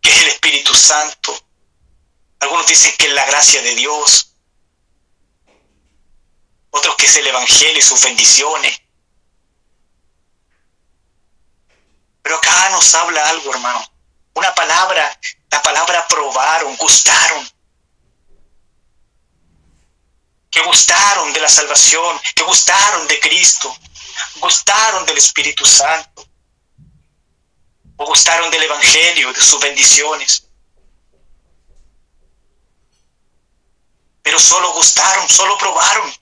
[0.01, 1.39] que es el Espíritu Santo.
[2.41, 4.29] Algunos dicen que es la gracia de Dios
[6.71, 8.81] otros que es el Evangelio y sus bendiciones.
[12.23, 13.85] Pero acá nos habla algo, hermano.
[14.35, 15.19] Una palabra,
[15.51, 17.51] la palabra probaron, gustaron.
[20.49, 23.77] Que gustaron de la salvación, que gustaron de Cristo,
[24.41, 26.25] gustaron del Espíritu Santo,
[27.97, 30.45] o gustaron del Evangelio, de sus bendiciones.
[34.23, 36.15] Pero solo gustaron, solo probaron.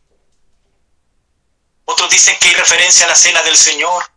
[1.85, 4.16] Otros dicen que hay referencia a la cena del Señor.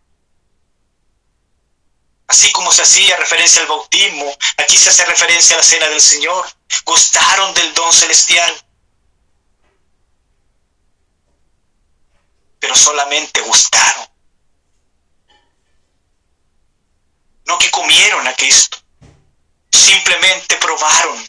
[2.30, 6.00] Así como se hacía referencia al bautismo, aquí se hace referencia a la cena del
[6.00, 6.48] Señor.
[6.86, 8.66] Gustaron del don celestial.
[12.60, 14.08] Pero solamente gustaron.
[17.46, 18.78] No que comieron a Cristo.
[19.72, 21.28] Simplemente probaron.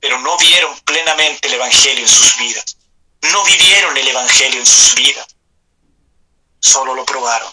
[0.00, 2.78] Pero no vieron plenamente el Evangelio en sus vidas
[3.22, 5.26] no vivieron el Evangelio en sus vidas,
[6.60, 7.52] solo lo probaron.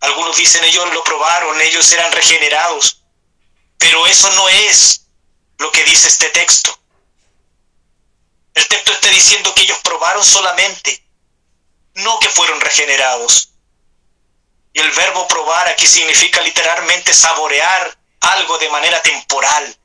[0.00, 3.02] Algunos dicen ellos lo probaron, ellos eran regenerados,
[3.78, 5.06] pero eso no es
[5.58, 6.78] lo que dice este texto.
[8.54, 11.04] El texto está diciendo que ellos probaron solamente,
[11.94, 13.50] no que fueron regenerados.
[14.72, 19.78] Y el verbo probar aquí significa literalmente saborear algo de manera temporal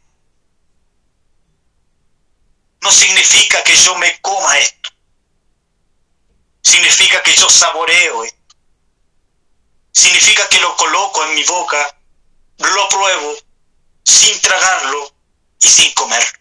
[2.83, 4.89] no significa que yo me coma esto.
[6.61, 8.42] Significa que yo saboreo esto.
[9.93, 11.97] Significa que lo coloco en mi boca,
[12.57, 13.35] lo pruebo
[14.03, 15.15] sin tragarlo
[15.59, 16.39] y sin comerlo.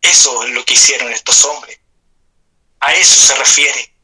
[0.00, 1.80] Eso es lo que hicieron estos hombres.
[2.80, 3.94] A eso se refiere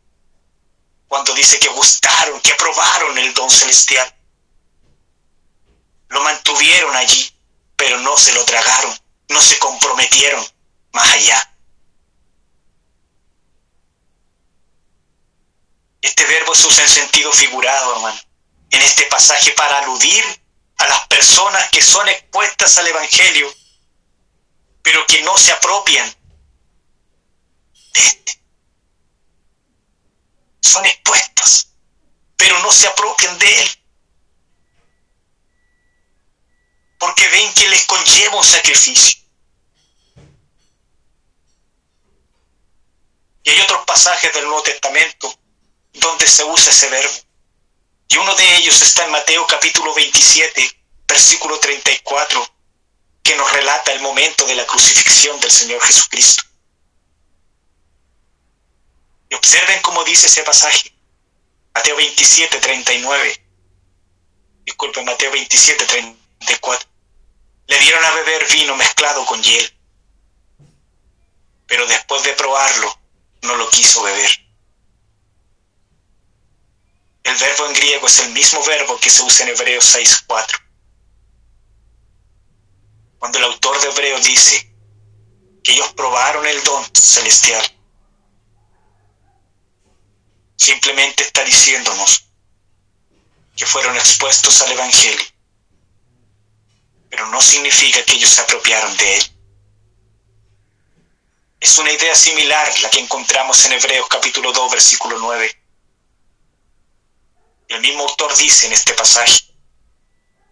[1.07, 4.13] cuando dice que gustaron, que probaron el don celestial.
[6.09, 7.33] Lo mantuvieron allí,
[7.77, 10.45] pero no se lo tragaron no se comprometieron
[10.93, 11.54] más allá.
[16.05, 18.21] Este verbo se usa en sentido figurado, hermano,
[18.69, 20.23] en este pasaje para aludir
[20.77, 23.51] a las personas que son expuestas al Evangelio,
[24.83, 26.15] pero que no se apropian
[27.95, 28.39] de este.
[30.61, 31.69] Son expuestas,
[32.37, 33.71] pero no se apropian de él.
[36.99, 39.21] porque ven que les conlleva un sacrificio.
[43.43, 45.44] Y hay otros pasajes del Nuevo Testamento
[45.95, 47.15] donde se usa ese verbo.
[48.09, 52.55] Y uno de ellos está en Mateo capítulo 27, versículo 34,
[53.23, 56.43] que nos relata el momento de la crucifixión del Señor Jesucristo.
[59.31, 60.95] Y observen cómo dice ese pasaje.
[61.75, 63.45] Mateo 27, 39.
[64.65, 66.89] Disculpen, Mateo 27, 34.
[67.67, 69.75] Le dieron a beber vino mezclado con hiel,
[71.67, 72.99] pero después de probarlo,
[73.43, 74.44] no lo quiso beber.
[77.35, 80.57] El verbo en griego es el mismo verbo que se usa en Hebreos 6.4.
[83.19, 84.73] Cuando el autor de Hebreos dice
[85.65, 87.61] que ellos probaron el don celestial,
[90.57, 92.25] simplemente está diciéndonos
[93.57, 95.27] que fueron expuestos al Evangelio,
[97.11, 99.25] pero no significa que ellos se apropiaron de él.
[101.59, 105.64] Es una idea similar la que encontramos en Hebreos capítulo 2, versículo 9.
[107.69, 109.41] El mismo autor dice en este pasaje,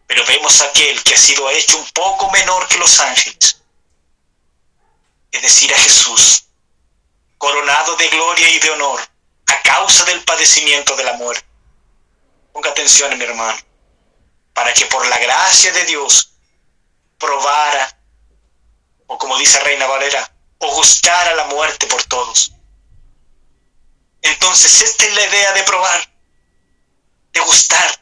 [0.07, 3.63] pero vemos aquel que ha sido hecho un poco menor que los ángeles,
[5.31, 6.45] es decir, a Jesús,
[7.39, 9.01] coronado de gloria y de honor
[9.47, 11.47] a causa del padecimiento de la muerte.
[12.53, 13.59] Ponga atención, mi hermano,
[14.53, 16.33] para que por la gracia de Dios
[17.19, 17.99] probara,
[19.07, 22.53] o como dice Reina Valera, o gustara la muerte por todos.
[24.21, 26.12] Entonces, esta es la idea de probar,
[27.33, 28.01] de gustar.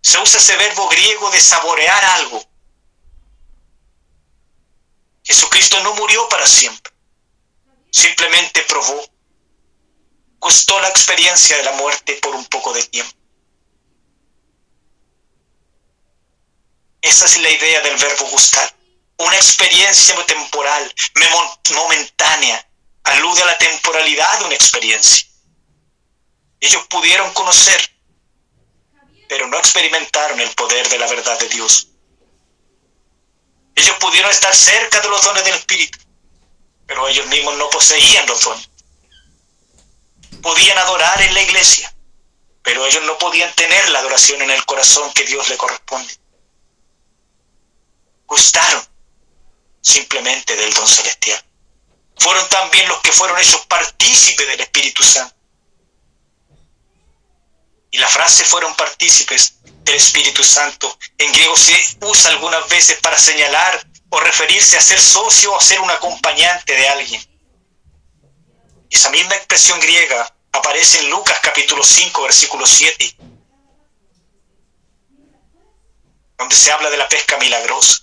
[0.00, 2.42] Se usa ese verbo griego de saborear algo.
[5.24, 6.92] Jesucristo no murió para siempre,
[7.90, 9.04] simplemente probó,
[10.38, 13.16] gustó la experiencia de la muerte por un poco de tiempo.
[17.02, 18.72] Esa es la idea del verbo gustar.
[19.18, 20.94] Una experiencia temporal,
[21.74, 22.68] momentánea,
[23.04, 25.26] alude a la temporalidad de una experiencia.
[26.60, 27.95] Ellos pudieron conocer,
[29.28, 31.88] pero no experimentaron el poder de la verdad de Dios.
[33.74, 35.98] Ellos pudieron estar cerca de los dones del Espíritu,
[36.86, 38.70] pero ellos mismos no poseían los dones.
[40.42, 41.94] Podían adorar en la iglesia,
[42.62, 46.14] pero ellos no podían tener la adoración en el corazón que Dios le corresponde
[48.26, 48.84] gustaron
[49.80, 51.42] simplemente del don celestial.
[52.18, 55.35] Fueron también los que fueron hechos partícipes del Espíritu Santo.
[57.96, 63.18] Y la frase fueron partícipes del Espíritu Santo en griego se usa algunas veces para
[63.18, 67.26] señalar o referirse a ser socio o ser un acompañante de alguien.
[68.90, 73.16] Esa misma expresión griega aparece en Lucas capítulo 5, versículo 7,
[76.36, 78.02] donde se habla de la pesca milagrosa.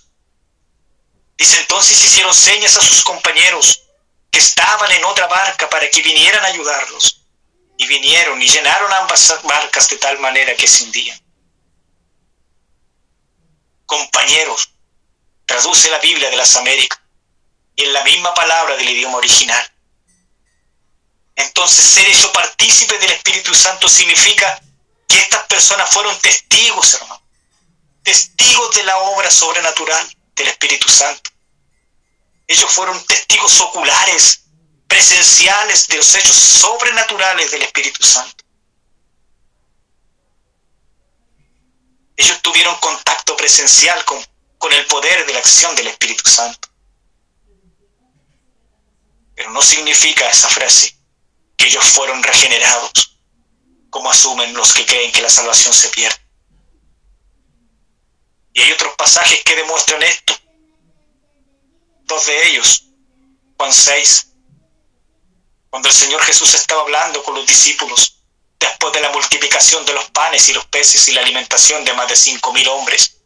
[1.38, 3.84] Dice entonces hicieron señas a sus compañeros
[4.32, 7.23] que estaban en otra barca para que vinieran a ayudarlos.
[7.76, 11.20] Y vinieron y llenaron ambas barcas de tal manera que se hundían.
[13.86, 14.70] Compañeros,
[15.44, 16.98] traduce la Biblia de las Américas
[17.76, 19.74] y en la misma palabra del idioma original.
[21.36, 24.60] Entonces ser hecho partícipe del Espíritu Santo significa
[25.08, 27.22] que estas personas fueron testigos, hermano,
[28.02, 31.30] testigos de la obra sobrenatural del Espíritu Santo.
[32.46, 34.43] Ellos fueron testigos oculares,
[34.86, 38.44] presenciales de los hechos sobrenaturales del Espíritu Santo.
[42.16, 44.24] Ellos tuvieron contacto presencial con,
[44.58, 46.68] con el poder de la acción del Espíritu Santo.
[49.34, 50.96] Pero no significa esa frase
[51.56, 53.18] que ellos fueron regenerados,
[53.90, 56.24] como asumen los que creen que la salvación se pierde.
[58.52, 60.34] Y hay otros pasajes que demuestran esto.
[62.04, 62.84] Dos de ellos,
[63.56, 64.33] Juan 6,
[65.74, 68.18] cuando el Señor Jesús estaba hablando con los discípulos
[68.60, 72.06] después de la multiplicación de los panes y los peces y la alimentación de más
[72.06, 73.16] de cinco mil hombres.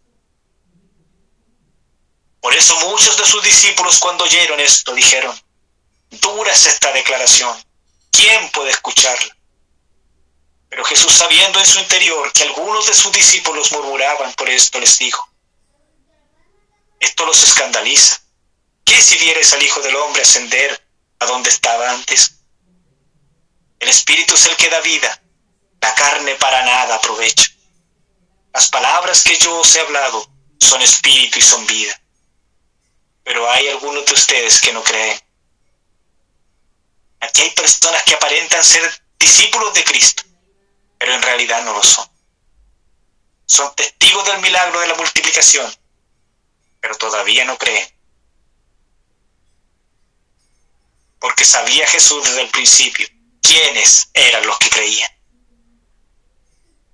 [2.40, 5.38] Por eso muchos de sus discípulos cuando oyeron esto dijeron,
[6.09, 7.55] dura es esta declaración,
[8.11, 9.36] ¿quién puede escucharla?
[10.70, 14.96] Pero Jesús, sabiendo en su interior que algunos de sus discípulos murmuraban por esto, les
[14.96, 15.30] dijo,
[16.99, 18.22] esto los escandaliza.
[18.86, 20.82] ¿Qué si vieres al Hijo del Hombre ascender
[21.18, 22.38] a donde estaba antes?
[23.79, 25.22] El Espíritu es el que da vida,
[25.81, 27.45] la carne para nada aprovecha.
[28.53, 32.01] Las palabras que yo os he hablado son espíritu y son vida.
[33.22, 35.20] Pero hay algunos de ustedes que no creen.
[37.20, 38.83] Aquí hay personas que aparentan ser
[39.18, 40.24] discípulos de Cristo,
[40.99, 42.09] pero en realidad no lo son.
[43.47, 45.72] Son testigos del milagro de la multiplicación,
[46.81, 47.89] pero todavía no creen.
[51.20, 53.09] Porque sabía Jesús desde el principio
[53.49, 55.11] quiénes eran los que creían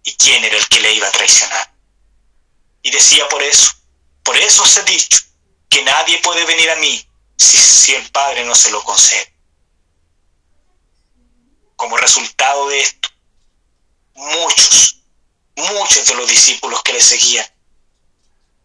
[0.05, 1.75] y quién era el que le iba a traicionar.
[2.83, 3.73] Y decía por eso,
[4.23, 5.19] por eso os he dicho
[5.69, 9.35] que nadie puede venir a mí si, si el Padre no se lo concede.
[11.75, 13.09] Como resultado de esto,
[14.15, 15.03] muchos,
[15.57, 17.47] muchos de los discípulos que le seguían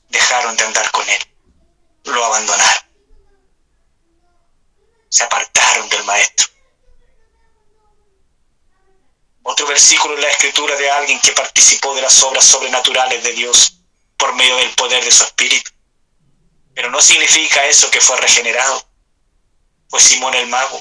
[0.09, 1.27] dejaron de andar con él,
[2.03, 2.83] lo abandonaron,
[5.09, 6.58] se apartaron del maestro.
[9.49, 13.79] Otro versículo en la escritura de alguien que participó de las obras sobrenaturales de Dios
[14.15, 15.71] por medio del poder de su espíritu.
[16.75, 18.87] Pero no significa eso que fue regenerado.
[19.89, 20.79] Fue Simón el mago.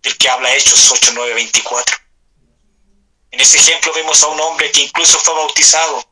[0.00, 1.96] del que habla Hechos 8, 9, 24.
[3.32, 6.02] En ese ejemplo vemos a un hombre que incluso fue bautizado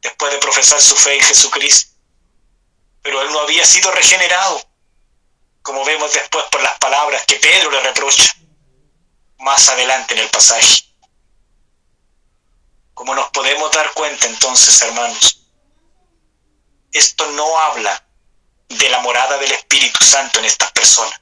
[0.00, 1.92] después de profesar su fe en Jesucristo,
[3.00, 4.60] pero él no había sido regenerado,
[5.62, 8.38] como vemos después por las palabras que Pedro le reprocha
[9.38, 10.84] más adelante en el pasaje.
[12.94, 15.46] Como nos podemos dar cuenta entonces, hermanos,
[16.92, 18.04] esto no habla
[18.68, 21.20] de la morada del Espíritu Santo en estas personas.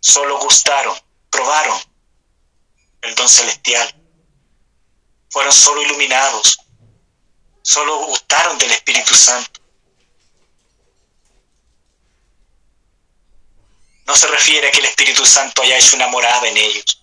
[0.00, 0.96] Solo gustaron,
[1.30, 1.78] probaron
[3.02, 3.94] el don celestial.
[5.30, 6.58] Fueron solo iluminados.
[7.62, 9.61] Solo gustaron del Espíritu Santo.
[14.06, 17.02] No se refiere a que el Espíritu Santo haya hecho una morada en ellos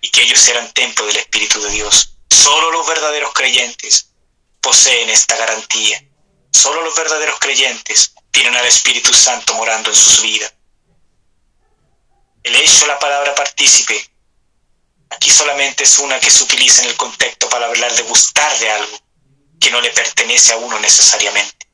[0.00, 2.16] y que ellos eran templo del Espíritu de Dios.
[2.30, 4.10] Solo los verdaderos creyentes
[4.60, 6.02] poseen esta garantía.
[6.50, 10.52] Solo los verdaderos creyentes tienen al Espíritu Santo morando en sus vidas.
[12.42, 14.10] El hecho la palabra partícipe
[15.10, 18.70] aquí solamente es una que se utiliza en el contexto para hablar de gustar de
[18.70, 18.98] algo
[19.60, 21.66] que no le pertenece a uno necesariamente.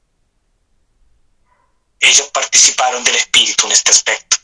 [2.01, 4.37] Ellos participaron del Espíritu en este aspecto.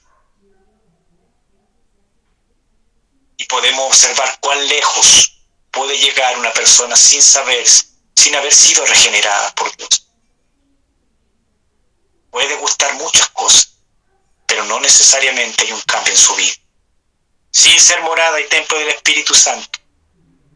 [3.39, 7.67] Y podemos observar cuán lejos puede llegar una persona sin saber,
[8.15, 10.07] sin haber sido regenerada por Dios
[12.37, 13.79] puede gustar muchas cosas,
[14.45, 16.53] pero no necesariamente hay un cambio en su vida.
[17.51, 19.81] Sin ser morada y templo del Espíritu Santo,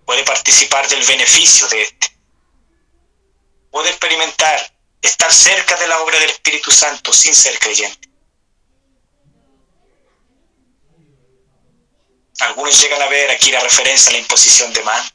[0.04, 2.18] puede participar del beneficio de este.
[3.70, 8.08] Puede experimentar, estar cerca de la obra del Espíritu Santo sin ser creyente.
[12.40, 15.08] Algunos llegan a ver aquí la referencia a la imposición de mano.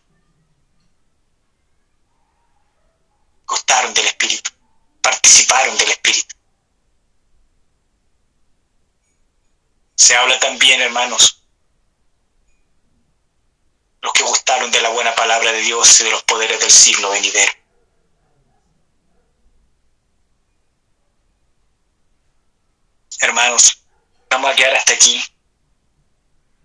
[3.48, 4.52] Gustaron del Espíritu,
[5.02, 6.36] participaron del Espíritu.
[9.96, 11.44] Se habla también, hermanos,
[14.02, 17.10] los que gustaron de la buena palabra de Dios y de los poderes del siglo
[17.10, 17.65] venidero.
[23.26, 23.84] Hermanos,
[24.30, 25.20] vamos a quedar hasta aquí.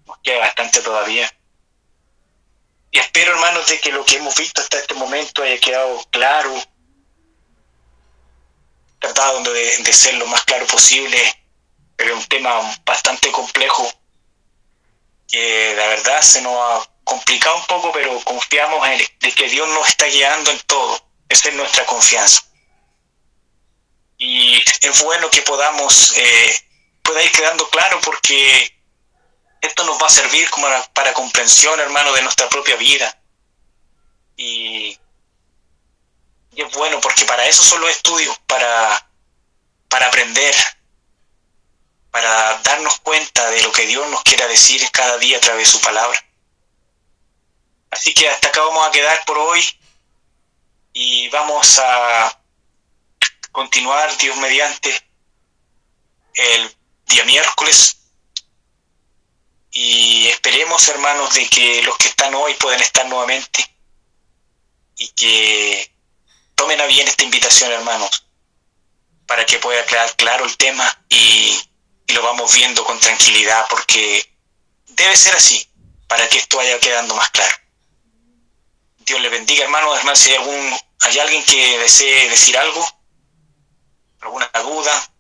[0.05, 1.27] Nos queda bastante todavía.
[2.91, 6.55] Y espero, hermanos, de que lo que hemos visto hasta este momento haya quedado claro,
[8.99, 11.19] tratado de, ser lo más claro posible
[11.97, 13.91] pero es un tema bastante complejo
[15.29, 19.67] que la verdad se nos ha complicado un poco, pero confiamos en de que Dios
[19.69, 20.99] nos está guiando en todo.
[21.29, 22.50] Esa es nuestra confianza.
[24.23, 26.55] Y es bueno que podamos, eh,
[27.01, 28.71] pueda ir quedando claro porque
[29.63, 33.19] esto nos va a servir como para comprensión, hermano, de nuestra propia vida.
[34.37, 34.99] Y,
[36.53, 39.11] y es bueno porque para eso son los estudios, para,
[39.89, 40.55] para aprender,
[42.11, 45.79] para darnos cuenta de lo que Dios nos quiera decir cada día a través de
[45.79, 46.23] su palabra.
[47.91, 49.65] Así que hasta acá vamos a quedar por hoy
[50.93, 52.40] y vamos a
[53.53, 54.95] continuar, Dios mediante,
[56.35, 56.77] el
[57.07, 57.97] día miércoles.
[59.73, 63.65] Y esperemos, hermanos, de que los que están hoy puedan estar nuevamente
[64.97, 65.95] y que
[66.55, 68.27] tomen a bien esta invitación, hermanos,
[69.27, 71.57] para que pueda quedar claro el tema y
[72.11, 74.29] y lo vamos viendo con tranquilidad porque
[74.89, 75.65] debe ser así
[76.09, 77.55] para que esto vaya quedando más claro.
[78.99, 79.93] Dios le bendiga, hermano.
[79.93, 82.85] Además, si hay, algún, hay alguien que desee decir algo,
[84.21, 85.13] alguna duda,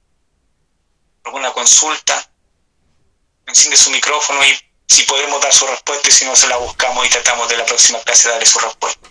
[1.25, 2.31] alguna consulta,
[3.47, 7.07] enciende su micrófono y si podemos dar su respuesta y si no se la buscamos
[7.07, 9.09] y tratamos de la próxima clase darle su respuesta.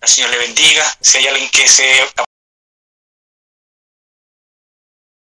[0.00, 0.96] El Señor le bendiga.
[1.00, 2.08] Si hay alguien que se